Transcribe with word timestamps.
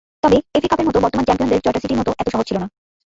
তবে 0.23 0.37
এফএ 0.55 0.67
কাপের 0.69 0.85
বর্তমান 0.87 1.25
চ্যাম্পিয়নদের 1.27 1.63
জয়টা 1.63 1.81
সিটির 1.81 1.99
মতো 1.99 2.11
এতটা 2.13 2.33
সহজ 2.33 2.45
ছিল 2.49 2.57
না। 2.59 2.67